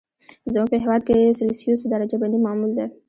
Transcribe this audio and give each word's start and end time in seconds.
زموږ 0.53 0.67
په 0.71 0.77
هېواد 0.83 1.01
کې 1.07 1.35
سلسیوس 1.39 1.81
درجه 1.93 2.17
بندي 2.21 2.39
معمول 2.45 2.71
ده. 2.77 2.85